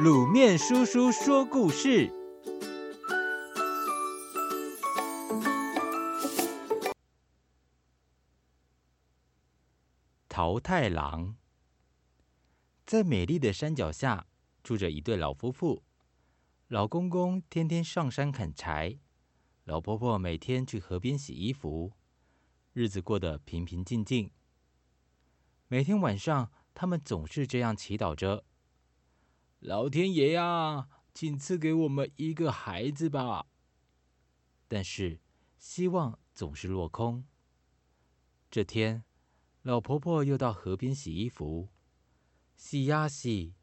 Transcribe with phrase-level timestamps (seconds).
[0.00, 2.10] 卤面叔叔说故事：
[10.30, 11.36] 桃太郎。
[12.86, 14.26] 在美丽的山脚下，
[14.62, 15.82] 住着一对老夫妇。
[16.68, 18.98] 老公公天天上山砍柴，
[19.64, 21.92] 老婆婆每天去河边洗衣服，
[22.72, 24.30] 日子过得平平静静。
[25.68, 28.46] 每天晚上，他们总是这样祈祷着。
[29.62, 33.46] 老天爷呀，请赐给我们一个孩子吧！
[34.66, 35.20] 但是
[35.56, 37.24] 希望总是落空。
[38.50, 39.04] 这天，
[39.62, 41.68] 老婆婆又到河边洗衣服，
[42.56, 43.54] 洗呀洗，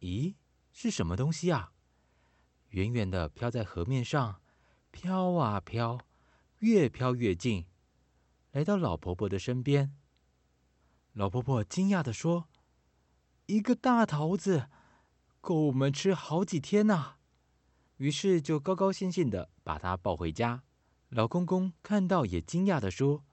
[0.00, 0.34] 咦，
[0.72, 1.72] 是什么东西啊？
[2.68, 4.42] 远远的飘在河面上，
[4.90, 6.00] 飘啊飘，
[6.58, 7.64] 越飘越近，
[8.50, 9.96] 来到老婆婆的身边。
[11.14, 12.50] 老婆婆惊讶地说
[13.46, 14.68] ：“一个大桃子。”
[15.40, 17.14] 够我们吃好几天呐！
[17.96, 20.62] 于是就高高兴兴的把它抱回家。
[21.08, 23.24] 老公公看到也惊讶的说：“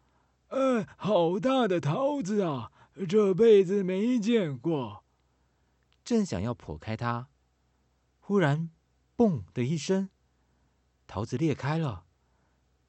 [0.49, 2.71] 哎，好大的桃子啊，
[3.07, 5.03] 这辈子没见过。”
[6.03, 7.27] 正想要剖开它，
[8.19, 8.69] 忽然
[9.15, 10.09] “嘣”的一声，
[11.05, 12.05] 桃子裂开了，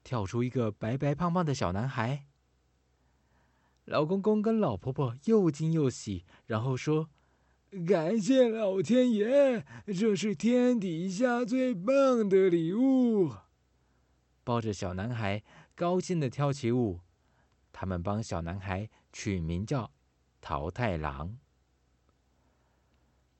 [0.03, 2.25] 跳出一个白白胖胖的小男孩。
[3.85, 7.09] 老公公跟老婆婆又惊又喜，然后说。
[7.69, 13.31] 感谢老天爷，这是天底下最棒的礼物。
[14.43, 15.43] 抱着小男孩，
[15.75, 17.01] 高兴的跳起舞。
[17.71, 19.91] 他们帮小男孩取名叫
[20.41, 21.37] 桃太郎。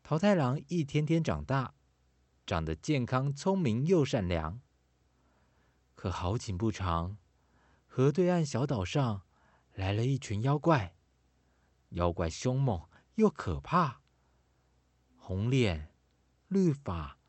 [0.03, 1.73] 桃太郎一天天长大，
[2.45, 4.61] 长得健康、聪明又善良。
[5.95, 7.17] 可好景不长，
[7.87, 9.23] 河对岸小岛上
[9.73, 10.93] 来了一群妖怪，
[11.89, 14.01] 妖怪凶猛又可怕。
[15.29, 15.91] 红脸、
[16.47, 17.19] 绿发、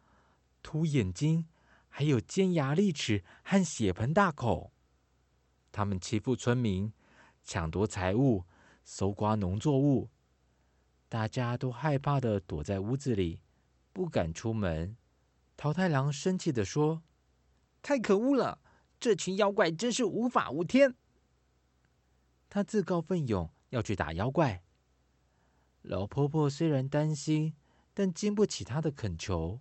[0.63, 1.47] 凸眼睛，
[1.91, 4.73] 还有尖牙利齿和血盆大口。
[5.71, 6.95] 他们欺负村民，
[7.45, 8.47] 抢夺财物，
[8.87, 10.09] 搜刮农作物。
[11.11, 13.43] 大家都害怕的躲在屋子里，
[13.93, 14.97] 不敢出门。
[15.59, 17.03] 桃太郎生气的说
[17.85, 18.63] ：“太可恶了！
[18.99, 20.95] 这群妖怪真是无法无天。”
[22.49, 24.63] 他自告奋勇要去打妖怪。
[25.83, 27.55] 老婆婆虽然担心。
[28.01, 29.61] 但经不起他的恳求，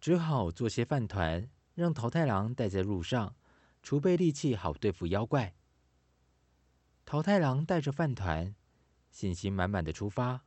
[0.00, 3.36] 只好做些饭团，让桃太郎带在路上，
[3.80, 5.54] 储备力气，好对付妖怪。
[7.04, 8.56] 桃太郎带着饭团，
[9.12, 10.42] 信心满满的出发。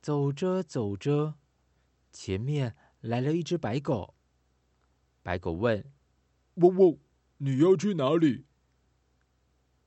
[0.00, 1.34] 走着走着，
[2.12, 4.14] 前面来了一只白狗。
[5.24, 5.92] 白狗问
[6.62, 6.96] ：“汪汪，
[7.38, 8.46] 你要去哪里？”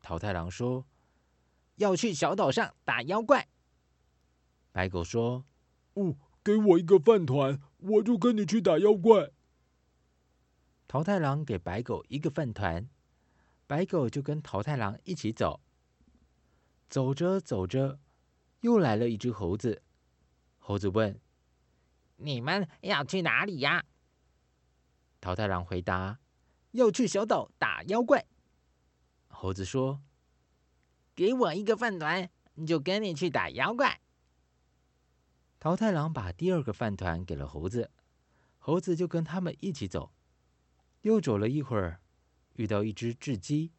[0.04, 0.86] 桃太郎说
[1.80, 3.48] ：“要去小岛上打妖怪。”
[4.74, 5.46] 白狗说。
[5.96, 9.32] 哦，给我一个饭团，我就跟你去打妖怪。
[10.88, 12.90] 桃太郎给白狗一个饭团，
[13.66, 15.62] 白狗就跟桃太郎一起走。
[16.90, 17.98] 走着走着，
[18.60, 19.82] 又来了一只猴子。
[20.60, 21.20] 猴子问
[22.18, 23.84] ：“你们要去哪里呀？”
[25.22, 26.20] 桃太郎回答
[26.72, 28.26] ：“要去小岛打妖怪。”
[29.30, 30.02] 猴子说
[31.16, 32.30] ：“给我一个饭团，
[32.68, 34.02] 就跟你去打妖怪。”
[35.64, 37.90] 桃太郎把第二个饭团给了猴子，
[38.60, 40.12] 猴子就跟他们一起走。
[41.04, 42.02] 又走了一会儿，
[42.56, 43.72] 遇到一只雉鸡。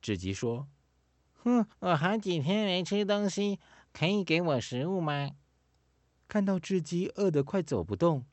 [0.00, 0.66] 雉鸡说
[1.44, 3.60] ：“哼，我好几天没吃东西，
[3.92, 5.32] 可以给我食物吗？”
[6.28, 8.24] 看到雉鸡饿得快走不动，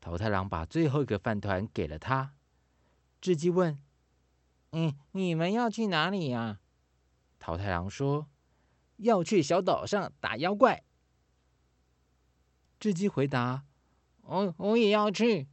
[0.00, 2.32] 桃太郎把最后一个饭团给了他。
[3.20, 3.78] 雉鸡问
[4.72, 6.60] ：“嗯，你们要去哪里呀？”
[7.38, 8.26] 桃太郎说
[8.96, 10.82] ：“要去小岛上打妖怪。”
[12.82, 13.64] 智鸡回答
[14.26, 15.46] ：“我我也要去。”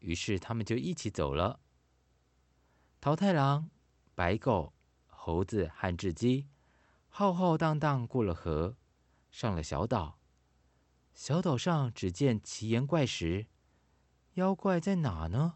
[0.00, 1.58] 于是他们就一起走了。
[3.00, 3.70] 桃太郎、
[4.14, 4.74] 白狗、
[5.06, 6.46] 猴子和智鸡
[7.08, 8.76] 浩浩荡荡过了河，
[9.30, 10.18] 上了小岛。
[11.14, 13.46] 小岛上只见奇岩怪石，
[14.34, 15.54] 妖怪在哪呢？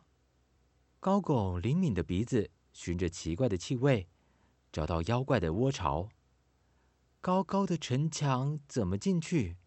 [0.98, 4.08] 高狗灵敏的鼻子寻着奇怪的气味，
[4.72, 6.08] 找到妖怪的窝巢。
[7.20, 9.58] 高高的城墙怎么进去？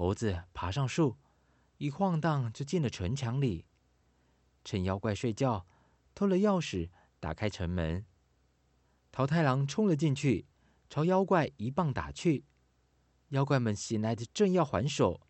[0.00, 1.18] 猴子爬上树，
[1.76, 3.66] 一晃荡就进了城墙里。
[4.64, 5.66] 趁妖怪睡觉，
[6.14, 6.88] 偷了钥匙，
[7.20, 8.06] 打开城门。
[9.12, 10.46] 桃太郎冲了进去，
[10.88, 12.46] 朝妖怪一棒打去。
[13.28, 15.20] 妖怪们醒来的正要还手，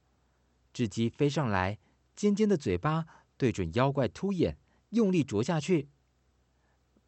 [0.73, 1.81] 雉鸡飞上来，
[2.15, 3.07] 尖尖的嘴巴
[3.37, 4.57] 对准妖怪凸眼，
[4.91, 5.89] 用力啄下去。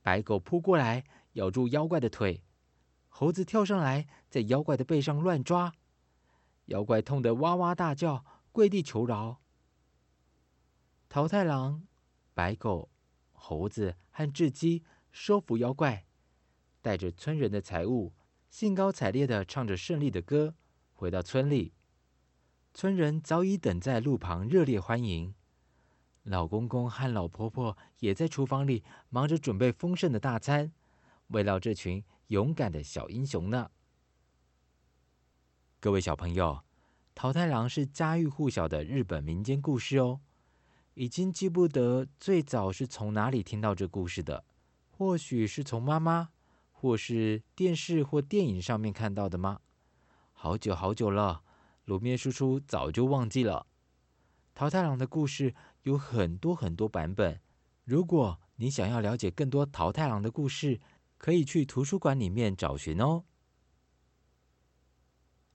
[0.03, 1.05] 白狗扑过来，
[1.35, 2.43] 咬住妖怪的腿。
[3.09, 5.73] 猴子跳上来，在妖怪的背上乱抓。
[6.67, 9.41] 妖怪痛得哇哇大叫，跪地求饶。
[11.09, 11.87] 桃太郎、
[12.32, 12.91] 白狗、
[13.32, 16.06] 猴子和雉鸡收服妖怪，
[16.81, 18.12] 带着村人的财物，
[18.49, 20.55] 兴高采烈地唱着胜利的歌，
[20.94, 21.75] 回到村里。
[22.73, 25.35] 村人早已等在路旁，热烈欢迎。
[26.23, 30.73] 老公公和老婆婆也在厨房里忙着准备丰盛的大餐，
[31.29, 33.70] 慰劳这群勇敢的小英雄呢。
[35.82, 36.61] 各位小朋友，
[37.12, 40.20] 桃太郎是家喻户晓的日本民间故事哦。
[40.94, 44.44] 已经记不得最早是从哪里听到这故事的，
[44.93, 46.29] 或许是从妈妈，
[46.70, 49.58] 或是电视或电影上面看到的吗？
[50.32, 51.43] 好久好久了，
[51.87, 53.67] 鲁面叔叔早就忘记了。
[54.55, 55.52] 桃太郎的故事
[55.82, 57.40] 有很多很多版本，
[57.82, 60.81] 如果你想要了解更多桃太郎的故事，
[61.19, 63.25] 可以去图书馆里面找寻哦。